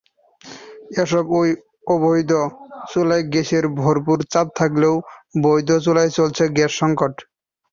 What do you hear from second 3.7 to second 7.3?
ভরপুর চাপ থাকলেও বৈধ চুলায় চলছে গ্যাস-সংকট।